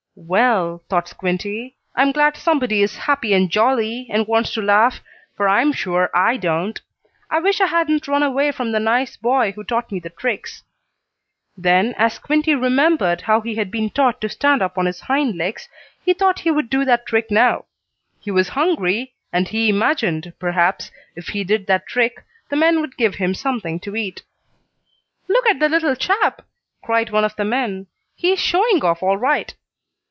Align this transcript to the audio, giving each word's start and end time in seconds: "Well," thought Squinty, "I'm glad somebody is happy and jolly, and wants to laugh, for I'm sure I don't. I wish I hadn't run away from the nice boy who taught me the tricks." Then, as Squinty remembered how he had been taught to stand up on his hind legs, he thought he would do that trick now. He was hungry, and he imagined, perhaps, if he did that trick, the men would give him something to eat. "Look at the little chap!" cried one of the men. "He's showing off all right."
"Well," 0.13 0.83
thought 0.89 1.07
Squinty, 1.07 1.77
"I'm 1.95 2.11
glad 2.11 2.35
somebody 2.35 2.81
is 2.81 2.97
happy 2.97 3.33
and 3.33 3.49
jolly, 3.49 4.07
and 4.11 4.27
wants 4.27 4.53
to 4.53 4.61
laugh, 4.61 4.99
for 5.37 5.47
I'm 5.47 5.71
sure 5.71 6.11
I 6.13 6.35
don't. 6.35 6.79
I 7.29 7.39
wish 7.39 7.61
I 7.61 7.67
hadn't 7.67 8.09
run 8.09 8.21
away 8.21 8.51
from 8.51 8.71
the 8.73 8.79
nice 8.81 9.15
boy 9.15 9.53
who 9.53 9.63
taught 9.63 9.89
me 9.91 9.99
the 9.99 10.09
tricks." 10.09 10.63
Then, 11.57 11.95
as 11.97 12.15
Squinty 12.15 12.53
remembered 12.55 13.21
how 13.21 13.39
he 13.39 13.55
had 13.55 13.71
been 13.71 13.89
taught 13.89 14.19
to 14.21 14.29
stand 14.29 14.61
up 14.61 14.77
on 14.77 14.85
his 14.85 14.99
hind 14.99 15.37
legs, 15.37 15.69
he 16.03 16.13
thought 16.13 16.41
he 16.41 16.51
would 16.51 16.69
do 16.69 16.83
that 16.83 17.07
trick 17.07 17.31
now. 17.31 17.63
He 18.19 18.31
was 18.31 18.49
hungry, 18.49 19.13
and 19.31 19.47
he 19.47 19.69
imagined, 19.69 20.33
perhaps, 20.39 20.91
if 21.15 21.29
he 21.29 21.45
did 21.45 21.67
that 21.67 21.87
trick, 21.87 22.21
the 22.49 22.57
men 22.57 22.81
would 22.81 22.97
give 22.97 23.15
him 23.15 23.33
something 23.33 23.79
to 23.79 23.95
eat. 23.95 24.23
"Look 25.29 25.47
at 25.47 25.59
the 25.59 25.69
little 25.69 25.95
chap!" 25.95 26.41
cried 26.83 27.11
one 27.11 27.23
of 27.23 27.37
the 27.37 27.45
men. 27.45 27.87
"He's 28.13 28.39
showing 28.39 28.83
off 28.83 29.01
all 29.01 29.17
right." 29.17 29.55